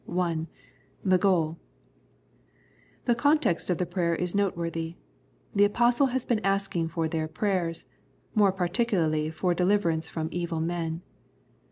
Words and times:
I. 0.11 0.47
The 1.05 1.19
Goal. 1.19 1.59
The 3.05 3.13
context 3.13 3.69
of 3.69 3.77
the 3.77 3.85
prayer 3.85 4.15
is 4.15 4.33
noteworthy. 4.33 4.95
The 5.53 5.65
Apostle 5.65 6.07
had 6.07 6.27
been 6.27 6.43
asking 6.43 6.87
for 6.87 7.07
their 7.07 7.27
prayers, 7.27 7.85
more 8.33 8.51
particularly 8.51 9.29
for 9.29 9.53
deliverance 9.53 10.09
from 10.09 10.29
evil 10.31 10.59
men. 10.59 11.03